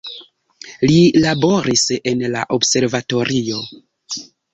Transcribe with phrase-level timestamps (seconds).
[0.91, 0.95] Li
[1.25, 3.61] laboris en la observatorio.